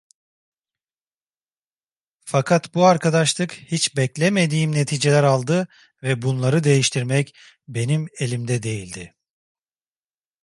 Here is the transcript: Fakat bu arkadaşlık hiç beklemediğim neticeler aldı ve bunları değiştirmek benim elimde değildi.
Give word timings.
Fakat 2.25 2.73
bu 2.75 2.85
arkadaşlık 2.85 3.53
hiç 3.53 3.97
beklemediğim 3.97 4.71
neticeler 4.71 5.23
aldı 5.23 5.67
ve 6.03 6.21
bunları 6.21 6.63
değiştirmek 6.63 7.35
benim 7.67 8.07
elimde 8.19 8.63
değildi. 8.63 9.13